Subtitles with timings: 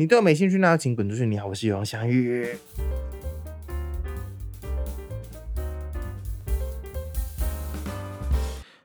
[0.00, 1.26] 你对我没兴趣，那就请滚出去。
[1.26, 2.48] 你好，我是永祥宇。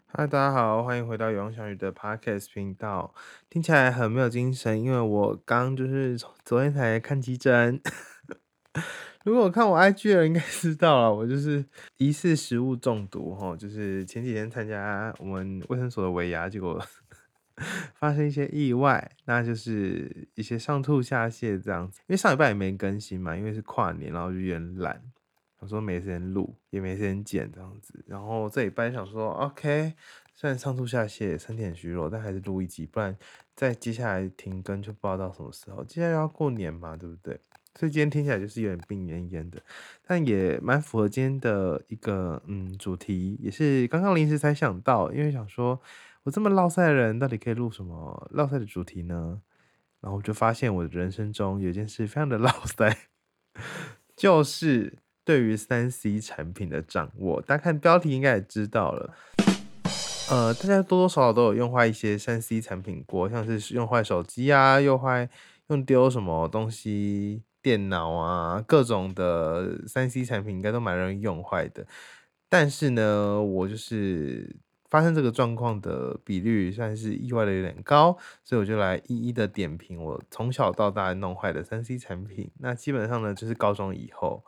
[0.07, 3.15] 嗨，大家好，欢迎回到永祥宇的 Podcast 频道。
[3.49, 7.79] 听起来很没有精神，因为我刚就是昨天才看急诊。
[9.23, 11.63] 如果看我 IG 的人应该知道了，我就是
[11.95, 16.77] 疑似食物中毒哈，就是前几天参加我们卫生所的尾牙，结果
[17.93, 21.99] 发生一些意外，那就是一些上吐下泻这样子。
[22.07, 25.01] 因为上礼拜也没更新嘛，因为是跨年，然后就有点懒，
[25.59, 28.03] 想说没时间录，也没时间剪这样子。
[28.07, 29.93] 然后这礼拜想说，OK，
[30.33, 33.15] 虽然上吐下泻，身体很虚弱，但还是录一集，不然
[33.55, 35.83] 再接下来停更就不知道到什么时候。
[35.83, 37.39] 接下来要过年嘛，对不对？
[37.77, 39.61] 所以今天听起来就是有点病恹恹的，
[40.07, 45.77] 但也蛮符合今天的一个嗯主题，也是刚刚临时才想到，因为想说
[46.25, 49.41] 我这么落赛的人，到底可以录什么落赛的主题呢？
[50.01, 52.97] 然后我就发现我的人生中有一件事非常的落赛，
[54.17, 57.39] 就是对于三 C 产品的掌握。
[57.43, 59.13] 大家看标题应该也知道了，
[60.31, 65.29] 呃，大家多多少少都有用坏一些三 C 产品过，像是用坏手机啊，用坏
[65.67, 67.43] 用丢什么东西。
[67.61, 71.87] 电脑啊，各种的三 C 产品应该都蛮容易用坏的。
[72.47, 74.55] 但是呢，我就是
[74.89, 82.51] 发生这个状况的比率算是意外的有点高，所以我就来一一的点评我从小到大弄坏的三 C 产品。
[82.59, 84.43] 那基本上呢，就是高中以后。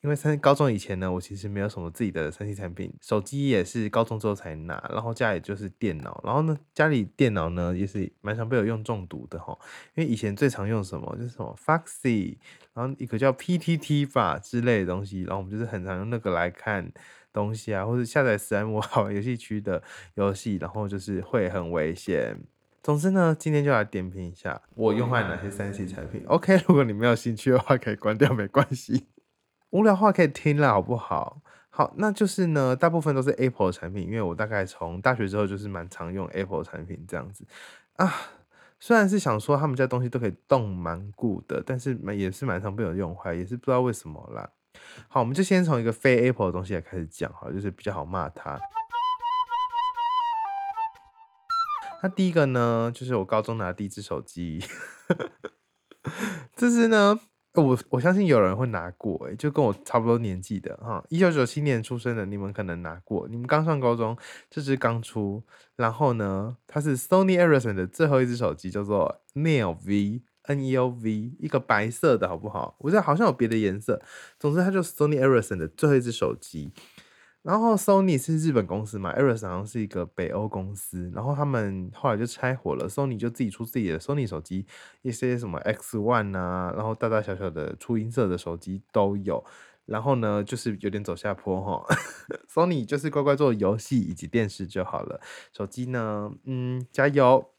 [0.00, 9.56] 因为三高中以前呢，我其实没有什么自己的三 C 产品，手机也是高中之后才拿，然后家里就是电脑，然后呢，家里电脑呢也是蛮常被我用中毒的哈。
[9.94, 12.36] 因为以前最常用什么就是什么 Foxy，
[12.74, 16.92] 然后一个叫 PTT 吧之类的东西，然后我们就是很常用那个来看
[17.34, 19.82] 东西啊，或者下载史莱姆好 游戏区的
[20.14, 22.38] 游戏，然后就是会很危险。
[22.82, 26.22] 总之呢，今天就来点评一下我用坏哪些三 C 产品。
[26.26, 29.06] OK，如果你没有兴趣的话，可以关掉，没关系。
[29.70, 31.40] 无聊话可以听了，好不好？
[31.70, 37.44] 好，那就是呢，大部分都是 Apple 产品，因为我大概从大学之后就是蛮常用 Apple 产品这样子
[37.96, 38.12] 啊。
[38.78, 44.50] 虽然是想说他们家东西都可以动蛮固的，但是也是蛮常被我用坏，也是不知道为什么啦。
[45.08, 48.58] 好，我们就先从一个非 Apple 的东西来开始讲，哈，就是比较好骂它。
[52.02, 54.62] 那第一个呢，就是我高中拿的第一只手机，
[56.54, 57.20] 这是呢。
[57.56, 63.28] 我我相信有人会拿过，哎，就跟我差不多年纪的哈，一九九七年出生的，你们可能拿过。
[63.28, 64.18] 你们刚上高中，
[64.50, 65.40] 这支刚出，
[65.76, 69.72] 然后呢，它是 Sony Ericsson 的最后一只手机，叫做 Neo
[70.44, 72.76] N E O V，一个白色的，好不好？
[72.78, 74.00] 我觉得好像有别的颜色，
[74.38, 76.72] 总之它就是 Sony Ericsson 的最后一只手机。
[77.42, 84.64] 然后 Sony 是日本公司嘛，Ericsson 好像是一个北欧公司，然后他们后来就拆伙了，Sony 就自己出自己的 Sony 手机，
[85.02, 89.44] 一些什么 X One 啊，然后大大小小的出音色的手机都有。
[89.84, 91.86] 然后呢，就是有点走下坡哈
[92.50, 95.20] ，Sony 就是乖乖做游戏以及电视就好了，
[95.52, 97.50] 手机呢，嗯，加油。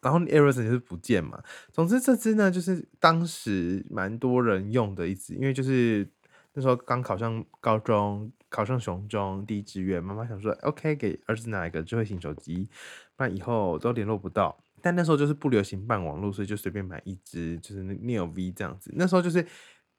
[0.00, 1.42] 然后 Ericsson 就是不见嘛，
[1.72, 6.08] 总之这支呢，就是当时蛮多人用的一支，因为就是
[6.54, 8.32] 那时候刚考上高中。
[8.48, 12.70] 考上雄中第一志愿，妈妈想说，OK，给儿子拿一个智慧型手机，
[13.16, 14.56] 不然以后都联络不到。
[14.80, 18.92] 但那时候就是不流行办网络，所以就随便买一支，就是 Neo V 这样子。
[18.94, 19.44] 那时候就是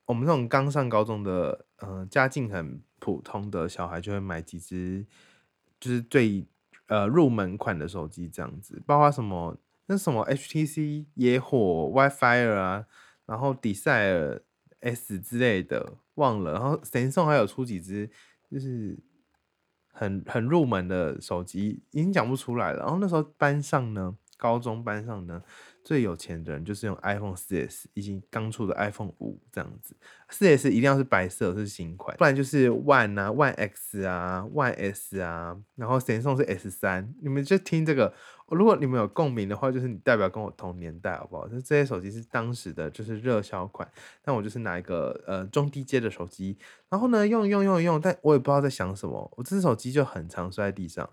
[0.06, 5.06] 我们这种刚上高中的，嗯，家境很普通的小孩，就会买几支，
[5.78, 6.47] 就是最
[6.88, 9.56] 呃入门款的手机这样子，包括什么
[9.88, 12.86] 那什么 HTC 野火 WiFi 啊，
[13.25, 14.42] 然后 d e s i r e
[14.80, 16.53] S 之类的，忘了。
[16.53, 18.09] 然后神送还有出几只。
[18.50, 18.98] 就是
[19.92, 22.80] 很很入门的手机，已经讲不出来了。
[22.80, 25.42] 然后那时候班上呢，高中班上呢。
[25.84, 29.96] 最有钱的人就是用 iPhone 4S，以及刚出的 iPhone 五这样子。
[30.30, 37.16] 4S 一定要是白色，是新款，不然就是 One 啊、One X 啊、One S 啊，然后 Samsung 是 S 三。
[37.22, 38.14] 你们就听这个，
[38.50, 41.48] 如果你们有共鸣的话，就是你代表跟我同年代，好不好？
[41.48, 43.90] 就这些手机是当时的就是热销款，
[44.22, 46.57] 但我就是拿一个呃中低阶的手机，
[46.90, 51.10] 然后呢用用用用，但我也不知道在想什么，我这只手机就很常摔在地上，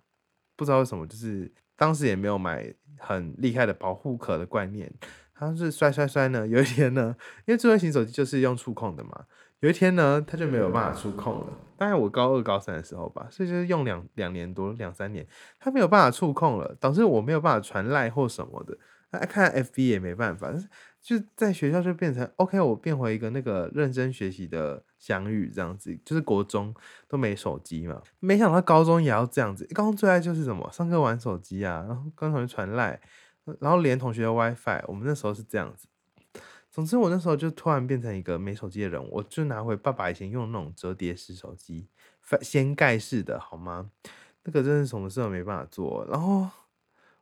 [0.57, 2.75] 不知道为什么，就是当时也没有买。
[2.97, 4.91] 很厉害的保护壳的观念，
[5.35, 6.47] 它是摔摔摔呢。
[6.47, 9.27] 有一天呢，因为智慧型手机就是用触控的嘛，
[9.61, 11.47] 有一天呢，它就没有办法触控了。
[11.77, 15.27] 大概我高二高三的时候吧，所以就是用两两年多两三年，
[15.59, 18.79] 它没有办法触控了，导致我没有办法传赖或什么的。
[19.21, 20.53] 那看 FB 也没办法，
[21.01, 26.75] 就在学校就变成 OK，我变回一个那个认真学习的祥宇这样子，就是国中
[27.09, 29.67] 都没手机嘛，没想到高中也要这样子。
[29.75, 33.01] 高中最爱就是什么，上课玩手机啊，然后跟同学传赖，
[33.61, 35.87] 然后连同学的 WiFi，我们那时候是这样子。
[36.71, 41.89] 总之，我那时候就突然变成一个没手机的人，我就拿回爸爸以前用那种折叠式手机，
[42.41, 43.91] 掀盖式的，好吗？
[44.43, 46.05] 那个真是什么事都没办法做。
[46.11, 46.49] 然后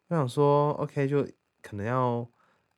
[0.08, 1.26] 我想说，OK，就
[1.62, 2.28] 可能要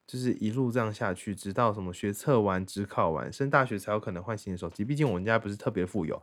[0.06, 4.84] 就是一路这样下去，直到什么学测完、职考完、升大学才有可能换新的手机。
[4.84, 6.22] 毕竟我们家不是特别富有，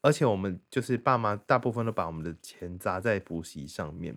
[0.00, 4.16] 而且我们就是爸妈大部分都把我们的钱砸在补习上面。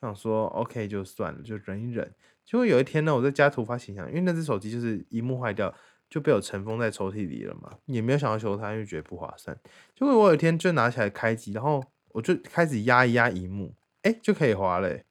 [0.00, 2.14] 想说，OK，就算了，就忍一忍。
[2.44, 5.74] 结果有一天呢，我在家突发奇想，因为那只手机就是荧幕坏掉，
[6.08, 9.54] 就被我尘封在抽屉里了嘛，也没有想要修它，因为觉得不划算。
[9.94, 15.04] 结果我有一天就拿起来开机，然后我就开始压一压荧幕，哎，就可以滑嘞。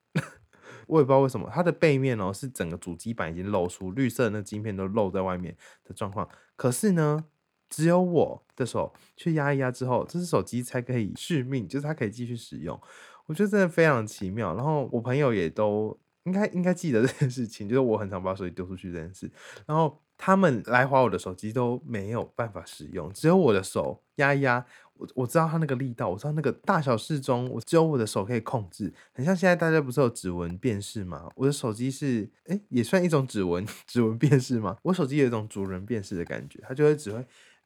[0.87, 6.27] 我也不知道为什么，它的背面哦是整个主机板已经露出，绿色那晶片都露在外面的状况。
[6.55, 7.23] 可是呢，
[7.69, 12.79] 只有我的手去压一压之后，这只手机才可以续命，就是它可以继续使用。
[13.27, 14.55] 我觉得真的非常奇妙。
[14.55, 15.97] 然后我朋友也都。
[16.23, 19.31] 应该应该记得这件事情，就是我很常把手机丢出去这件事。
[19.65, 24.65] 然后他们来划我的手机都没有办法使用，只有我的手压一压，
[24.95, 28.91] 我我知道它那个力道，我知道那个大小适中，我只有我的手可以控制。
[29.13, 31.29] 很像现在大家不是有指纹辨识吗？
[31.35, 34.77] 我的手机是哎，也算一种指纹指纹辨识吗？
[34.81, 37.23] 我手机有一种主人辨识的感觉，它就会只会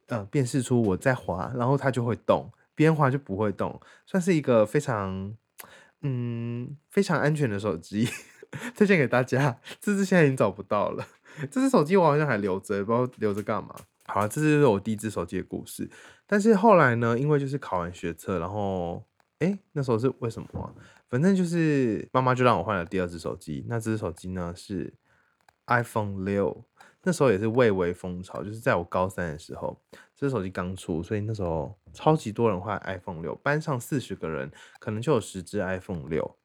[0.08, 5.34] 呃辨识出我在滑，然后它就会动，边滑就不会动，算是一个非常
[6.02, 8.10] 嗯非常安全的手机。
[8.76, 11.08] 推荐给大家，这只现在已经找不到了。
[11.50, 13.76] 这只手机我好像还留着，不知道留着干嘛。
[14.06, 15.90] 好了，这就是我第一只手机的故事。
[16.28, 19.04] 但是后来呢，因为就是考完学测，然后
[19.40, 20.76] 哎，那时候是为什么？
[21.10, 23.66] 反正就是妈妈就让我换了第二只手机。
[23.68, 24.94] 那只手机呢是
[25.68, 26.66] iPhone 六，
[27.04, 29.78] 那时候也是蔚为风潮，就是在我高三的时候，
[30.16, 36.38] 这只手机刚出，所以那时候超级多人换 iPhone 六，班上四十个人，可能就有十只 iPhone 六，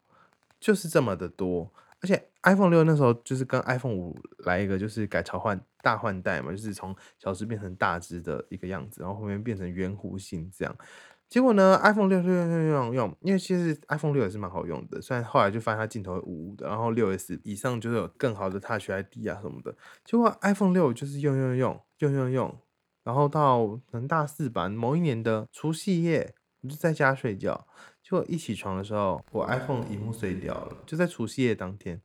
[0.61, 1.73] 就是这么的多。
[2.01, 10.75] 而且 iPhone 六那时候就是跟 iPhone 五来一个就是改朝换大换代嘛，就是从小只变成大只的一个样子，然后后面变成圆弧形这样。
[11.29, 19.75] 结果呢，iPhone 六六六六用用，因为其实 iPhone 六也是蛮好用的，虽然后来就发现它镜头会雾雾的，然后六 S 以上就是有更好的 Touch ID 啊什么的。
[20.05, 22.59] 结果 iPhone 六就是用用用用用用，
[23.03, 27.67] 然后到可能大四吧，某一年的除夕夜，我就在家睡觉。
[28.05, 30.77] 结果一起床的时候，我 iPhone 屏幕碎掉了。
[30.87, 32.01] 就在除夕夜当天，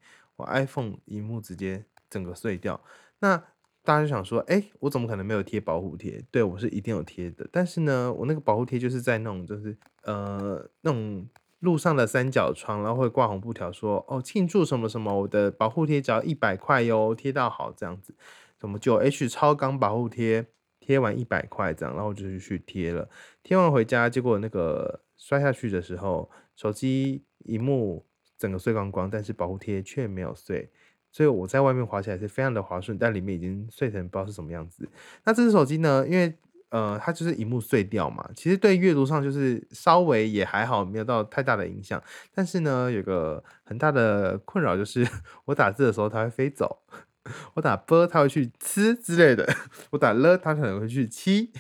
[0.46, 2.80] iPhone 屏幕直接整个碎掉。
[3.20, 3.38] 那
[3.84, 6.24] 大家就想说，哎，我怎么可能没有贴保护贴？
[6.32, 7.48] 对我是一定有贴的。
[7.52, 11.28] 但是呢，我那个保护贴就是在那种就是呃那种
[11.60, 18.16] 路上的三角窗，然后会挂红布条说，哦，庆祝什么什么，我的保护贴只要一百块哟，贴到好这样子。
[18.60, 20.46] 什么九 H 超钢保护贴，
[20.80, 23.10] 贴完一百块这样，然后就去贴了。
[23.42, 25.02] 贴完回家，结果那个。
[25.24, 28.04] 摔下去的时候，手机荧幕
[28.42, 30.68] 整个碎光光，但是保护贴却没有碎，
[31.12, 34.90] 所以我在外面滑起来是非常的滑顺，但里面已经碎成不知道是什么样子。
[35.26, 36.04] 那这只手机呢？
[36.10, 36.34] 因为
[36.70, 42.02] 呃，它就是荧幕碎掉嘛，其实对阅读上就是稍微也还好，没有到太大的影响。
[42.34, 45.08] 但是呢，有个很大的困扰就是
[45.46, 46.80] 我打字的时候它会飞走。
[47.54, 49.46] 我打啵，他会去吃之类的；
[49.92, 51.52] 我打了，他可能会去七；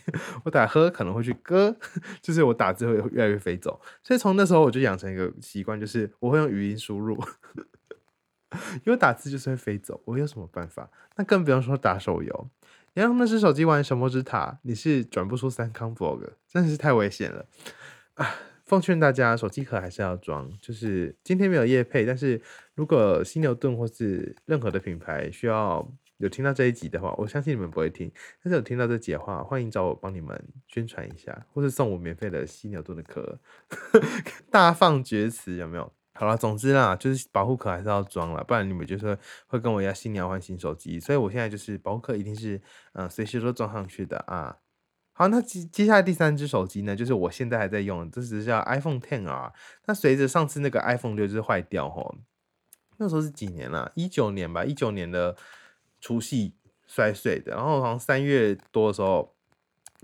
[0.43, 1.75] 我打喝，可能会去割，
[2.21, 3.79] 就是我打字会越来越飞走。
[4.03, 7.15] 所以从那时候我就养成一个习惯，就是我会用语音输入，
[8.83, 10.89] 因为打字就是会飞走，我有什么办法？
[11.15, 12.49] 那更不用说打手游，
[12.95, 17.45] 你用那只手机玩神魔之塔，你是转不出三康 vlog，真的是太危险了
[18.15, 18.27] 啊！
[18.71, 20.49] 奉劝大家，手机壳还是要装。
[20.61, 22.41] 就是今天没有夜配，但是
[22.73, 25.85] 如果犀牛盾或是任何的品牌需要
[26.15, 28.09] 有听到这一集的话，我相信你们不会听。
[28.41, 33.37] 但是有听到这集的话，欢迎找我帮你们宣传一下，或是送我免费的犀牛盾的壳，
[34.49, 35.91] 大放厥词有没有？
[36.13, 40.97] 好了，总之啦，就是保护壳还是要装了，不然你们就是会跟我一样新年换新手机。
[40.97, 42.61] 所以我现在就是保护壳一定是
[42.93, 44.55] 嗯随时都装上去的啊。
[45.21, 49.53] 好，那接接下来第三只手机呢，就是我现在还在用，这是叫 iPhone Ten R。
[49.85, 52.15] 那随着上次那个 iPhone 六就是坏掉吼，
[52.97, 53.91] 那时候是几年了？
[53.93, 55.37] 一九年吧，一九年的
[55.99, 56.55] 除夕
[56.87, 57.51] 摔碎的。
[57.51, 59.35] 然后好像三月多的时候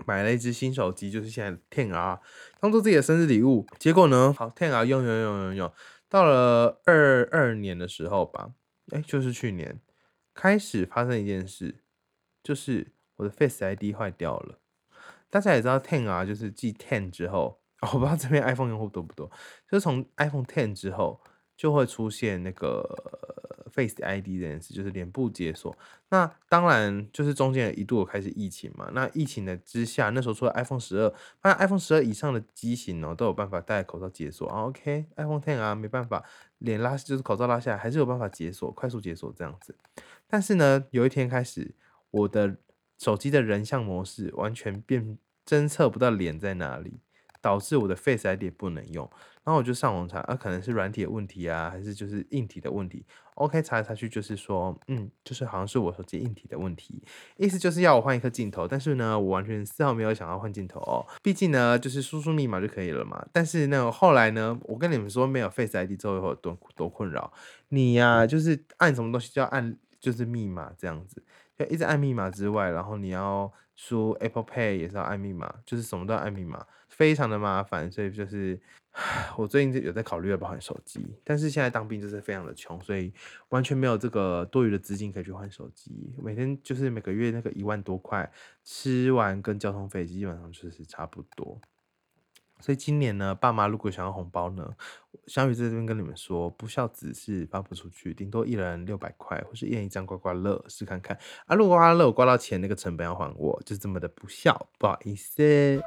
[0.06, 2.20] 买了一只新手机，就是现在 Ten R，
[2.60, 3.66] 当做自己的生日礼物。
[3.76, 5.72] 结果呢，好 Ten R 用用用用用，
[6.08, 8.52] 到了二二年的时候吧，
[8.92, 9.80] 哎，就是去年
[10.32, 11.82] 开始发生一件事，
[12.40, 14.60] 就是我的 Face ID 坏掉了。
[15.30, 17.58] 大家也知道，Ten 啊就是继 Ten 之后，
[17.92, 19.30] 我不知道这边 iPhone 用户多不多，
[19.70, 21.20] 就是从 iPhone Ten 之后
[21.56, 22.82] 就会出现那个
[23.70, 25.76] Face ID 这件事，就是脸部解锁。
[26.08, 34.62] 那当然就是中间一度有开始疫情嘛，那疫情的之下，那时候出了 iPhone 十二，发现 iPhone 十二以上的机型哦都有办法戴口罩解锁啊。
[34.62, 36.24] OK，iPhone Ten 啊没办法，
[36.58, 39.76] 脸拉就是口罩拉下来还是有办法解锁，快速解锁这样子。
[40.26, 41.74] 但是呢，有一天开始。
[42.10, 42.56] 我的
[42.98, 47.00] 手机的人像模式完全变侦测不到脸在哪里，
[47.40, 49.08] 导致我的 Face ID 不能用。
[49.44, 57.02] 然后我就上网查，啊，可能是软体的问题啊，还是就是硬体的问题？OK，查来查去就是说，嗯，就是好像是我手机硬体的问题，
[57.38, 58.68] 意思就是要我换一颗镜头。
[58.68, 63.26] 但是呢，我完全丝毫没有想要换镜头哦，毕竟呢，就是输出密码就可以了嘛。
[63.32, 67.32] 但是呢，后来呢，我跟你们说没有 Face ID 之后有多多困扰，
[67.68, 71.24] 你呀，就是按什么东西就要按就是密码这样子，
[71.66, 78.60] 一直按密码之外，然后你要输 Apple Pay 也是要按密码，就是什么都要按密码，非常的麻烦，所以就是。
[79.36, 83.12] 我最近有在考虑要不要换手机，但是现在当兵就是非常的穷，所以
[83.50, 86.12] 完全没有这个多余的资金可以去换手机。
[86.20, 88.28] 每天就是每个月那个一万多块，
[88.64, 91.60] 吃完跟交通费基本上就是差不多。
[92.60, 94.74] 所以今年呢，爸妈如果想要红包呢，
[95.26, 101.16] 小雨在这边跟你们说，不孝子是发不出去，顶多一人六百块，或是一人一张刮刮乐试看看。
[101.46, 105.80] 啊，如果刮刮乐刮到钱，那个成本要还我，就是这么的不孝，不好意思。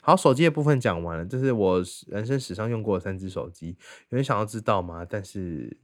[0.00, 3.76] 好，手机的部分讲完了，这是我人生史上用过的三只手机。
[4.08, 5.04] 有人想要知道吗？
[5.04, 5.76] 但是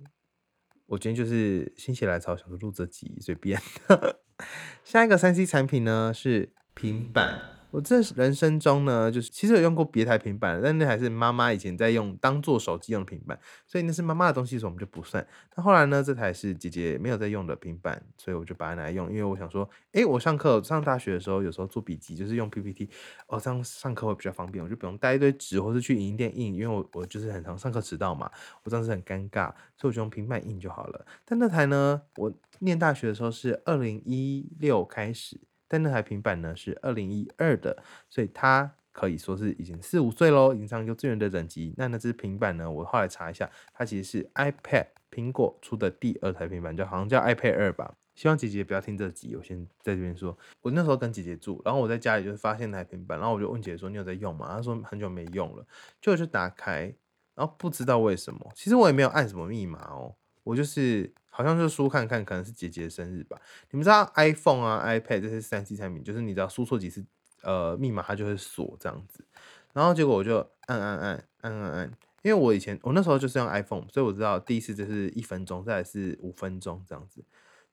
[0.87, 3.61] 我今天就是心血来潮，想说录这集，随便。
[4.85, 7.41] 下一个三 C 产品呢是平板。
[7.73, 15.27] 我这人生中呢，就是其实有用过别台平板，但那还是妈妈以前在用当做手机用的平板，所以那是妈妈的东西，所以我们就不算。
[15.55, 22.91] 但后来呢，这台是姐姐没有在用的平板，所以我就把它拿来用，因为我想说，哎，我上课上大学的时候，有时候做笔记就是用 PPT，
[23.27, 28.31] 哦，这样上课会比较方便，我就不用带一堆纸或是去影印店印，因为我我就是很常上课迟到嘛，
[28.65, 29.47] 我这样子很尴尬，
[29.79, 31.07] 所以我就用平板印就好了。
[31.25, 35.41] 但那台呢，我念大学的时候是二零一六开始。
[35.73, 41.73] 但那台平板呢是二零一二的，所以它可以说是已经四五岁喽，已经上幼稚园的等级。
[41.79, 47.95] 那那只平板呢，我后来查一下，它其实是 iPad 苹果出的第二台平板，就好像叫 iPad 二吧。
[48.15, 55.67] 希望姐姐不要听这集，我先在这边说，我那时候跟姐姐住，然后我在家里就是发现那台平板，然后我就问姐姐说：“你有在用吗？”她说：“很久没用了。”
[56.03, 56.95] 就就打开，
[57.35, 60.15] 然后不知道为什么，其实我也没有按什么密码哦。
[60.43, 63.41] 我就是好像是输看看，可能是姐姐生日吧。
[63.71, 67.05] 你们知道 iPhone 啊、iPad 这些三 C 产品，就是你知道输错几次
[67.43, 69.25] 呃密码，它就会锁这样子。
[69.73, 77.25] 然后结果我就按按按按按按，因为我以前我那时候就是用 iPhone，所以我知道第一次就是一分钟，再来是五分钟这样子。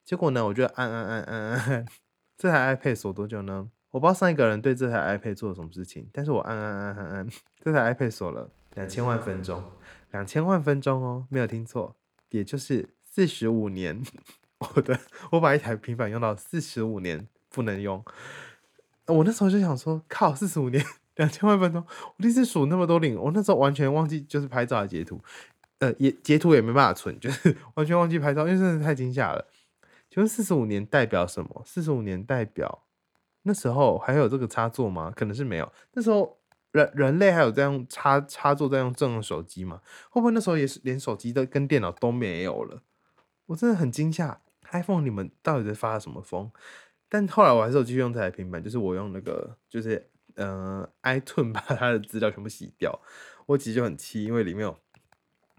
[0.04, 1.86] 结果呢，我就按按按按按，
[2.38, 3.70] 这台 iPad 锁多久呢？
[3.90, 7.28] 我不知道上一个人对这台 iPad 做了什么事情，但是我按按按按按，
[7.60, 9.62] 这台 iPad 锁了两千万分钟，
[10.12, 11.96] 两千万分钟哦，没有听错。
[12.30, 14.02] 也就是四十五年，
[14.58, 14.98] 我的
[15.30, 18.04] 我把一台平板用到四十五年不能用，
[19.06, 20.84] 我那时候就想说，靠，四十五年
[21.16, 21.84] 两千万分钟，
[22.16, 25.20] 我第一次数那么多零，我那时候完全忘记就是拍照的截图，
[25.78, 29.46] 呃，也截图也没办法存，就是 完全忘记拍照，因为真的太惊吓了。
[30.08, 31.62] 请问四十五年代表什么？
[31.64, 32.84] 四十五年代表
[33.42, 35.12] 那时候还有这个插座吗？
[35.14, 36.39] 可能是没有，那时候。
[36.72, 39.80] 人人类还有在用插插座在用智能手机吗？
[40.10, 42.82] 会不会那时候也是连手机都跟电脑都没有了？
[43.46, 46.50] 我真的很惊吓，iPhone 你们到底在发什么疯？
[47.08, 53.00] 但后来我还是有继续用这台平板，就是我用那个就是呃 iTunes 把它的资料全部洗掉。
[53.46, 54.78] 我其实就很气，因为里面有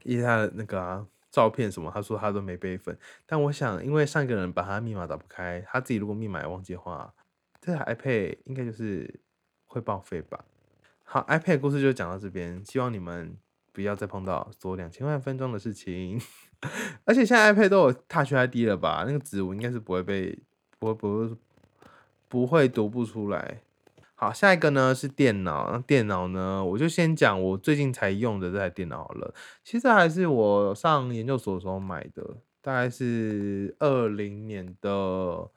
[0.04, 2.98] 一些他的那个照片什么，他说他都没备份。
[3.26, 7.14] 但我想，因为上一个人把他密码打不开，他自己如果密码也忘记的话，
[7.60, 9.20] 这台 iPad 应该就是
[9.68, 10.46] 会报废吧。
[11.14, 13.36] 好，iPad 故事就讲到这边，希望你们
[13.74, 16.18] 不要再碰到锁两千万分钟的事情。
[17.04, 19.04] 而且现在 iPad 都有 Touch ID 了吧？
[19.06, 20.40] 那个指纹应该是不会被，
[20.80, 21.36] 不会不会
[22.30, 23.60] 不会读不出来。
[24.16, 29.34] 好，下一个呢是电脑，那电脑呢，我就先讲我最近才用的这台电脑好了。
[29.66, 35.50] 其实还是我上研究所的时候买的，大概是二零年的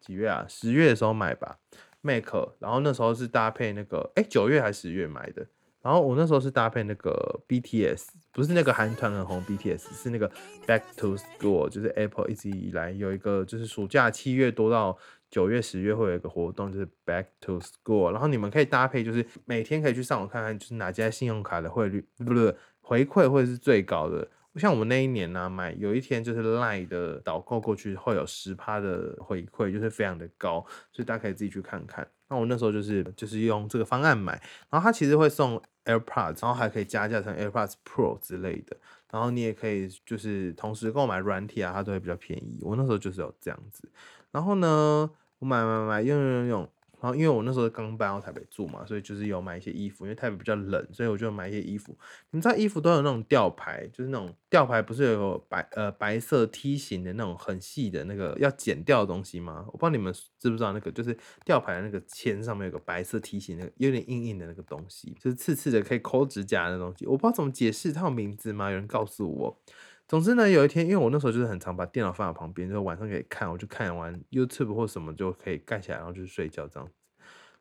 [0.00, 0.46] 几月啊？
[0.48, 1.58] 十月的时候买吧。
[2.02, 2.24] Mac，
[2.58, 5.46] 然后那时候是搭配那个，哎，九月还是十月买的。
[5.80, 10.28] 然后我那时候是搭配那个 BTS，不是那个韩团很红 BTS，是那个
[10.66, 14.98] Back to School，就是 Apple 一直以来有一个，就是暑假七月多到
[15.30, 18.10] 九月十月会有一个活动，就是 Back to School。
[18.10, 24.28] 然后你们可以搭配，就是每天可以去上网看看，就是哪家信用卡的汇率，不是回馈会是最高的。
[24.58, 32.06] 像我们那一年呢，买有一天就是赖的导购过去会有十趴的回馈，就是非常的高，所以大家可以自己去看看。
[32.28, 34.32] 那我那时候就是就是用这个方案买，
[34.68, 38.76] 然后它其实会送 AirPods，然后还可以加价成 AirPods Pro 之类的，
[39.10, 42.58] 然后你也可以就是同时购买软体啊，它都会比较便宜。
[42.62, 43.88] 我那时候就是有这样子，
[44.30, 51.96] 然后呢，我买买买用用用，然后因为我那时候刚搬到台北住嘛，所以就是有买一些衣服，因为台北比较冷，所以我就买一些衣服。
[52.30, 59.64] 你知道衣服都有那种吊牌，就是那种吊牌不是有白呃白色梯形的那种很细的那个要剪掉的东西吗？
[59.68, 67.06] 我不知道你们知不知道那个，就是吊牌的那个签上面有个白色梯形的，有点硬硬的那个东西，就是刺刺的可以抠指甲的东西。
[67.06, 68.70] 我不知道怎么解释，它有名字吗？
[68.70, 69.60] 有人告诉我。
[70.08, 76.94] 总之呢，有一天，因为我那时候就是很常把电脑放在旁边，就晚上可以看，我就看完 YouTube 或什么就可以盖起来，然后就睡觉这样子。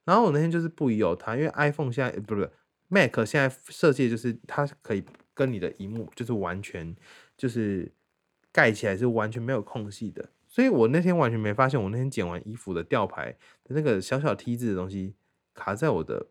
[0.06, 2.50] 然后我那天就是不疑有他，因为 iPhone 现在不是
[2.88, 6.96] Mac 现在设计就是它可以跟你的荧幕就是完全
[7.36, 7.92] 就是
[8.54, 13.36] 盖起来是完全没有空隙的，所以我那天完全没发现，我那天剪完衣服的吊牌
[13.66, 15.16] 那个小小 T 字的东西
[15.54, 16.28] 卡在我的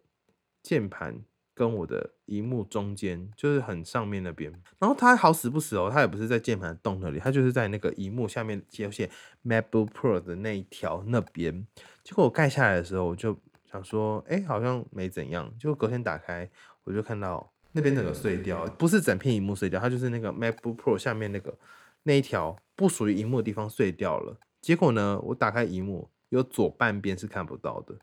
[0.62, 1.22] 键盘。
[1.56, 9.10] 跟我的荧幕中间就是很上面那边，然后它好死不死哦，它也不是在键盘洞那里，它就是在那个荧幕下面接线
[9.42, 11.66] MacBook Pro 的那一条那边。
[12.04, 13.34] 结果我盖下来的时候，我就
[13.64, 15.50] 想说，哎，好像没怎样。
[15.58, 16.46] 结果隔天打开，
[16.84, 21.58] 我就看到那边整个碎掉，不是整片荧幕碎掉，它就是那个 MacBook Pro 下面那个
[22.02, 24.36] 那一条不属于荧幕的地方碎掉了。
[24.60, 27.96] 结果呢，我打开荧幕，有左半边是看不到的，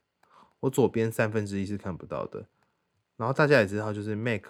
[0.62, 2.48] 我左边三分之一是看不到的。
[3.18, 4.44] 然后大家也知道，就是 Mac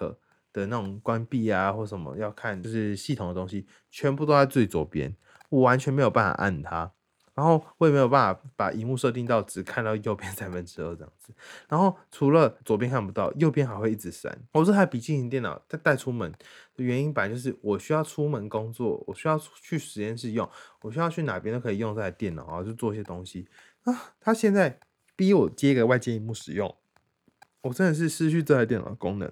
[0.52, 5.16] 的那种关闭啊，或什么要看，就是系统的东西，全部都在最左边，
[5.50, 6.92] 我完全没有办法按它，
[7.34, 11.34] 然后我也没有办法把荧幕设定到只看到右边三分之二这样子。
[11.68, 14.38] 然后除了左边看不到，右边还会一直闪。
[14.54, 16.32] 我这台笔记型电脑带带出门
[16.76, 20.48] 的原因，本来就是我需要出门工作，我需要去实验室用，
[20.82, 23.48] 我需要去哪边都可以用这台电脑啊，就做一些东西
[23.84, 24.14] 啊。
[24.22, 24.80] 它现在
[25.16, 26.74] 逼我接一个外接荧幕使用。
[27.64, 29.32] 我真的是失去这台电脑的功能，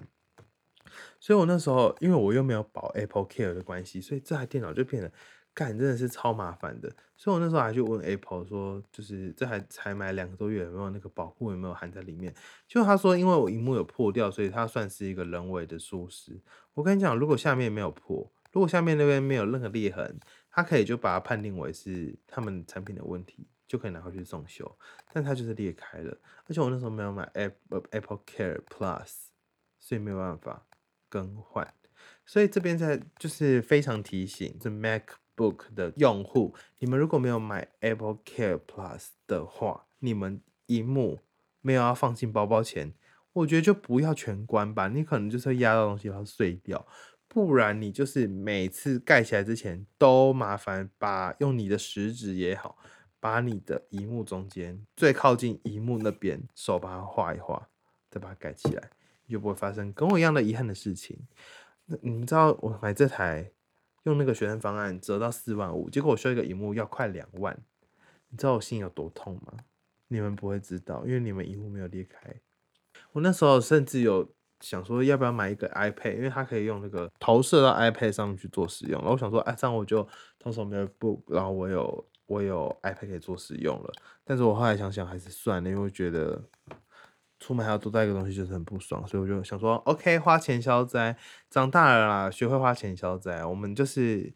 [1.20, 5.12] 所以我那时候因为我又没有保 Apple Care 的关系，所以这台电脑就变得
[5.52, 6.90] 干真的是超麻烦的。
[7.14, 12.34] 所以我那时候还去问 Apple 说，就是这台才买两个多月，有没有那个保护有没有含在里面？
[12.66, 16.40] 就他说，因为我荧幕有破掉，所以它算是一个人为的疏失。
[16.72, 20.18] 我跟你讲，如果下面没有破，如果下面那边没有任何裂痕，
[20.50, 23.46] 它可以就把它判定为是他们产品的问题。
[23.72, 24.70] 就可以拿回去送修，
[25.14, 29.10] 但它就是裂开了，而且我那时候没有买 Apple Apple Care Plus，
[29.78, 30.66] 所以没有办法
[31.08, 31.72] 更换。
[32.26, 41.20] 所以这边在就是非常提醒这 MacBook 的用户，你们如果没有买 Apple Care Plus 的话，你们荧幕
[41.62, 42.92] 没有要放进包包前，
[43.32, 46.86] 我觉得就不要全关吧，你可能就是压到东西要碎掉，
[47.26, 52.76] 不然你就是每次盖起来之前都麻烦把用你的食指也好。
[53.22, 57.68] 把你的荧幕中间最靠近荧幕那边手把它画一画，
[58.10, 58.90] 再把它盖起来，
[59.28, 61.16] 就不会发生跟我一样的遗憾的事情。
[61.86, 63.52] 那你们知道我买这台
[64.02, 67.56] 用那个学生方案折到四万五，结果我修一个荧幕要快两万，
[68.30, 69.54] 你知道我心有多痛吗？
[70.08, 72.34] 你们不会知道，因为你们荧幕没有裂开。
[73.12, 78.98] 我那时候甚至有想说要不要买一个 iPad，因为它可以用那个投射到 iPad 上面去做使用。
[78.98, 80.04] 然后我想说，哎，这样我就
[80.40, 82.04] 同时没有 book，然后我有。
[82.26, 83.92] 我有 iPad 可以做使用了，
[84.24, 86.42] 但是我后来想想还是算了，因为觉得
[87.38, 91.16] 出门还要多带一个东西就是很不爽，所以我就想说，OK，花钱消灾，
[91.50, 94.32] 长大了啦，学会花钱消灾，我们就是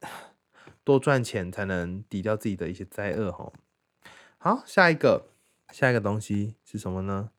[0.84, 3.52] 多赚钱才能抵掉自己的一些灾厄哈。
[4.38, 5.28] 好，下一个，
[5.72, 7.30] 下一个东西是什么呢？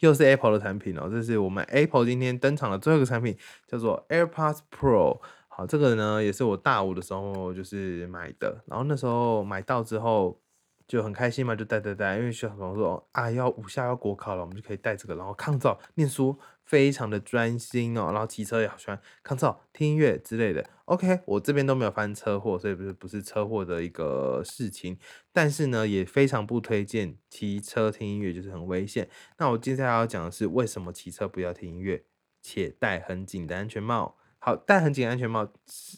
[0.00, 5.20] 又是 Apple 的产品哦，这是我们 Apple 今天登场的最后一个产品，叫做 AirPods Pro。
[5.56, 10.38] 好，这个呢也是我大五的时候就是买的，然后那时候买到之后
[10.86, 20.62] 就很开心嘛，就带带带，因为小朋友说啊要五下要国考了，我们就可以带这个，然后抗噪念书非常的专心哦，然后骑车也好喜欢抗噪听音乐之类的。
[20.84, 24.98] OK，我这边都没有发生车祸，所以不是不是车祸的一个事情，
[25.32, 29.08] 但是呢也非常不推荐骑车听音乐，就是很危险。
[29.38, 32.04] 那我接下来要讲的是为什么骑车不要听音乐，
[32.42, 34.16] 且戴很紧的安全帽。
[34.46, 35.44] 好，戴很紧安全帽，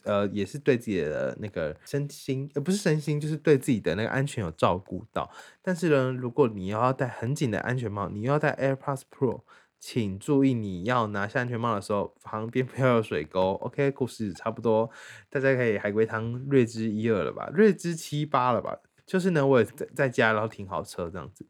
[0.05, 5.31] 呃，也是对自己的那个身心，呃，不是身心，就是对自己的那个安全有照顾到。
[5.61, 9.43] 但是呢，如果你要戴很紧的安全帽，你要戴 AirPods Pro，
[9.79, 13.53] 请注意你要拿下安全帽的时候，旁边不要有水沟。
[13.61, 14.89] OK，故事差不多，
[15.29, 17.51] 大家可以海龟汤略知一二了吧？
[17.53, 18.79] 略知七八了吧？
[19.05, 21.45] 就是呢，我也在在家，然后停好车这样子，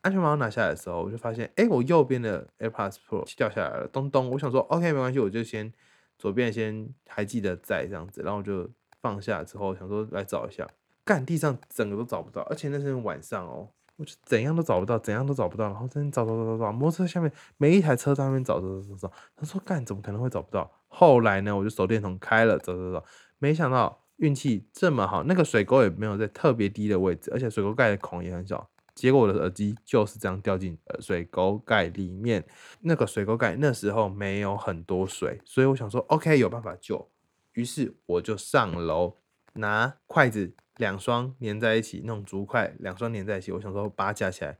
[0.00, 5.72] 安全帽拿下来的时候，我就发现，哎，我右边的 AirPods Pro 掉下来了，咚咚，我想说，OK，没关系，我就先。
[6.18, 8.68] 左边先还记得在这样子，然后就
[9.00, 10.66] 放下之后想说来找一下，
[11.04, 20.70] 干地上整个都找不到，而且那是晚上哦，我就怎样都找不到，怎样都找不到，然后真找找找找找，摩托车下面每一台车在那边找找找找，他说干怎么可能会找不到？
[20.88, 23.04] 后来呢，我就手电筒开了，找找找，
[23.38, 32.44] 没想到运气这么好，那个水沟也没有在特别低的位置，而且水沟盖的孔也很小，结果我的耳机就是这样掉进水沟盖里面。
[32.80, 37.10] 那个水沟盖那时候没有很多水，所以我想说，OK，有办法救。
[37.52, 39.16] 于是我就上楼
[39.54, 43.52] 拿筷子两双粘在一起，那种竹筷两双粘在一起。
[43.52, 44.58] 我想说把它夹起来，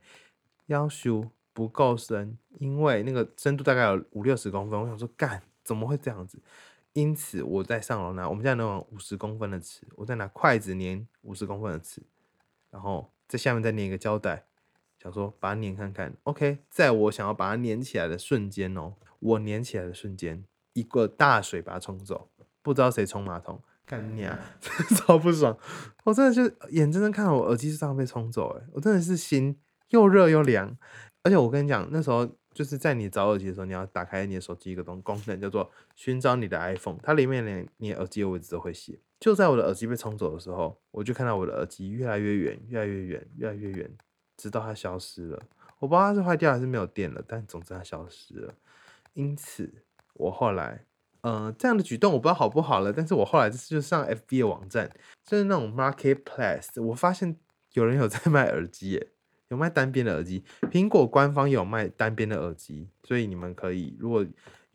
[0.67, 4.79] 要修不够深，因为那个深度大概有五六十公分。
[4.79, 6.41] 我想说干怎么会这样子？
[6.93, 12.01] 因此我在上楼拿我们家那种五十公分的尺，我再拿筷子粘五十公分的尺，
[12.71, 14.45] 然后在下面再粘一个胶带，
[15.01, 16.15] 想说把它粘看看。
[16.23, 22.29] OK，在我想要把它粘起来的瞬间哦，我粘起来的瞬间，一个大水把它冲走。
[22.61, 24.39] 不知道谁冲马桶，干你啊！
[24.97, 25.55] 超不爽！
[26.03, 29.59] 我真的就眼睁睁看到我耳机就这样被冲走，哎，我真的是心
[29.89, 30.75] 又热又凉。
[31.21, 38.99] 而且我跟你讲，那时候就是在你找耳机的时候，你要打开你的手机一个东功能叫做寻找你的 iPhone，它里面连你耳机的位置都会写。
[39.19, 43.91] 就在我的耳机被冲走的时候，我就看到我的耳机越来越远，越来越远，越来越远，
[44.37, 45.41] 直到它消失了。
[45.79, 48.53] 我不知道它是坏掉还是没有电了，但总之它消失了。
[49.13, 50.85] 因此，我后来。
[51.27, 54.87] 嗯，这样的举动我不知道好不好了，但是我后来就是就上 FB 的网站，
[55.25, 57.35] 就是那种 Marketplace，我发现
[57.73, 59.07] 有人有在卖耳机，耶，
[59.47, 64.23] 有卖单边的耳机，苹果官方有卖单边的耳机，所以你们可以如果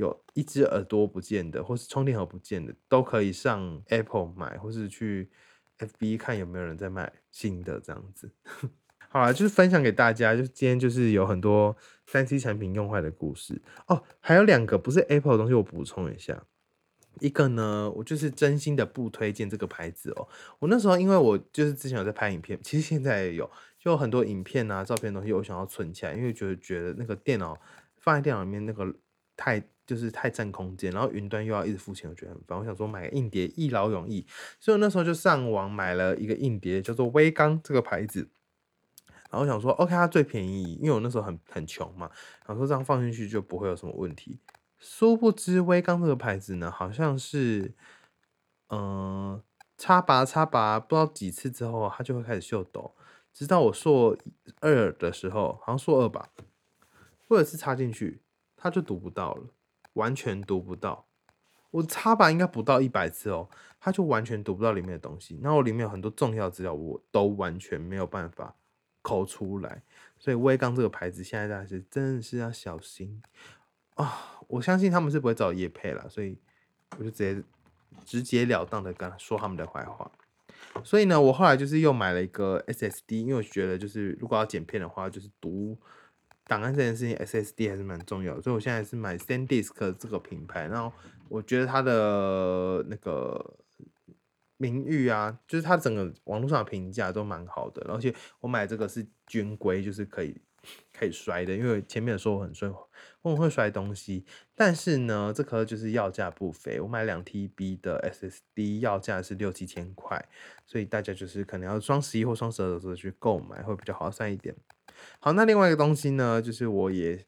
[0.00, 5.30] 有一只耳朵不见的，或是充电盒不见的，都可以上 Apple 买，或是去
[5.78, 8.30] FB 看有没有人在卖新的这样子。
[9.12, 16.44] 好了，就是分享给大家，就今天就是有很多三 C 产品用坏的故事哦，还有两个不是 Apple 的东西，我补充一下。
[17.18, 20.26] 一个呢，我就是真心的不推荐这个牌子哦。
[20.60, 27.60] 我那时候因为我就是之前有在拍影片，其实现在也有，就很多影片啊、照片东西，我想要存起来，因为觉得觉得那个电脑
[27.96, 28.94] 放在电脑里面那个
[29.36, 29.60] 太
[29.90, 32.57] 就是太占空间，然后云端又要一直付钱，我觉得很烦。
[32.57, 34.24] 我想说买个硬碟一劳永逸，
[34.61, 38.29] 所以我那时候就上网买了一个硬碟，叫做微刚这个牌子。
[39.33, 42.09] 然后想说，OK，它最便宜，因为我那时候很很穷嘛，
[42.46, 44.38] 然后说这样放进去就不会有什么问题。
[44.79, 47.74] 殊不知，微刚这个牌子呢，好像是，
[48.68, 49.42] 嗯，
[49.76, 52.94] 插拔插拔，不知道几次之后，它就会开始秀抖。
[53.33, 54.16] 直到我硕
[54.61, 56.29] 二的时候，好像硕二吧，
[57.29, 58.22] 或者是插进去，
[58.57, 59.46] 它就读不到了，
[59.94, 61.07] 完全读不到。
[61.70, 63.48] 我插板应该不到一百次哦，
[63.79, 65.38] 它就完全读不到里面的东西。
[65.42, 68.55] 那我里面有很多重要资料，我都完全没有办法。
[69.03, 69.83] 抠出来，
[70.18, 73.22] 所以威刚这个牌子现在大家是真的是要小心
[73.94, 74.42] 啊！
[74.46, 76.37] 我相信他们是不会找叶配了，所以
[76.98, 77.42] 我就直接
[78.05, 80.12] 直截了当的跟他说他们的坏话。
[80.85, 85.79] 所以呢，我后来就是又买了一个 SSD，因为我觉得就是如果要剪片的话，就是读
[86.50, 88.42] 档案这件事情，SSD 还是蛮重要的。
[88.42, 90.92] 所以我现在是买 SanDisk 这个品牌，然后
[91.28, 93.56] 我觉得它的那个。
[94.62, 100.36] 名誉啊，就是它整个网络上的评价都蛮好的，而且我买这个是军规，就是可以
[100.92, 102.68] 可以摔的，因为前面说我很摔，
[103.22, 104.26] 我很会摔东西。
[104.54, 110.22] 但是呢，这颗就是要价不菲，我买两 TB 的 SSD 要价是六七千块，
[110.66, 114.54] 所以大家就是可能要双十一或双十二的时候去购买会比较划算一点。
[115.18, 117.26] 好，那另外一个东西呢，就是我也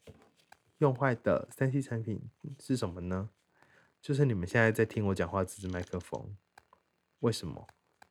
[0.79, 2.21] 用坏的三 C 产品
[2.59, 3.29] 是什么呢？
[4.01, 6.35] 就是你们现在在听我讲话这支麦克风。
[7.19, 7.65] 为什么？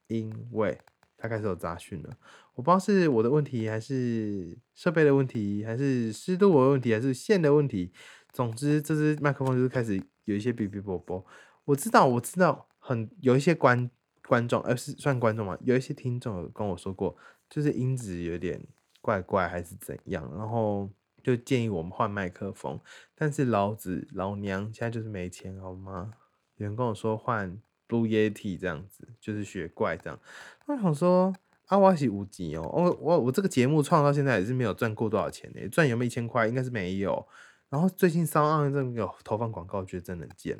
[0.06, 0.78] 因为
[1.18, 2.16] 它开始有杂讯了。
[2.54, 7.92] 我不知道是我的问题，还是设备的问题，还是湿度的问题，还是线的问题。
[8.32, 11.24] 总之，这支麦克风就是开始有一些哔哔啵啵。
[11.64, 13.90] 我知道，我知道，很有一些观
[14.26, 15.58] 观众，呃，是算观众嘛？
[15.62, 17.16] 有一些听众跟我说过，
[17.50, 18.66] 就是音质有点
[19.02, 20.88] 怪怪，还是怎样，然后
[21.22, 22.80] 就建议我们换麦克风。
[23.14, 26.14] 但是老子老娘现在就是没钱，好吗？
[26.56, 27.60] 有人跟我说换。
[27.88, 30.18] Blue Yeti 这样子就是雪怪这样，
[30.64, 31.30] 我想说
[31.66, 36.48] 阿瓦西无极哦，我我我这个节目创到现在也是没有赚过多少钱呢，赚有没有一千块？
[36.48, 37.28] 应该是没有。
[37.68, 40.56] 然后最近上岸这个投放广告，觉得真能贱。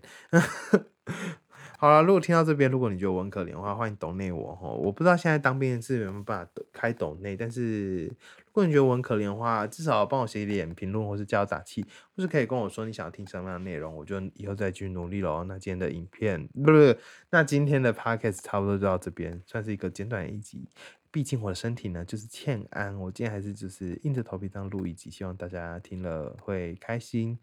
[1.83, 4.68] 好了，如果听到这边，如果你觉得我很可怜的话，欢迎抖内我哈。
[4.68, 15.42] 我不知道现在当兵的是有没有办法开抖内，但是如果你觉得我很可怜的话，至少帮我写一点评论，或是加油打气，或是可以跟我说你想要听什么样的内容，我就以后再继续努力喽。
[15.42, 16.97] 那今天的影片不是，
[17.31, 20.68] 那今天的 podcast 差不多就到这边，算是一个简短一集。
[21.11, 27.37] 毕竟我的身体呢就是欠安，我今天还是就是硬着头皮这样录一集，希望大家听了会开心。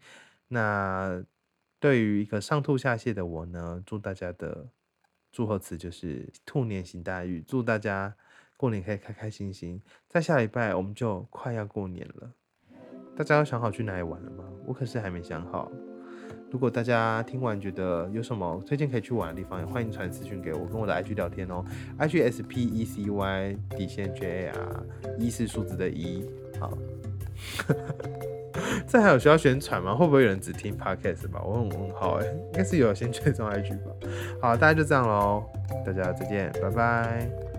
[0.48, 1.22] 那。
[1.80, 4.68] 对于一个上吐下泻的我呢，祝大家的
[5.32, 8.14] 祝贺词就是兔年行大运，祝大家
[8.56, 9.80] 过年可以开开心心。
[10.06, 12.32] 在下礼拜我们就快要过年了，
[13.16, 14.44] 大家有想好去哪里玩了吗？
[14.66, 15.72] 我可是还没想好。
[16.50, 21.64] 如果大家听完觉得有什么推荐可以去玩的地方，也欢迎传私讯给我，跟我的 IG 聊天哦。
[21.98, 24.86] IG S P E C Y 底线 J R
[25.18, 26.28] 一是数字的一。
[26.58, 26.76] 好，
[28.88, 29.94] 这还有需要宣传吗？
[29.94, 31.40] 会不会有人只听 Podcast 吧？
[31.44, 33.92] 我很问号哎，应该是有先追踪 IG 吧。
[34.40, 35.44] 好，大家就这样喽，
[35.84, 37.49] 大家再见，拜拜。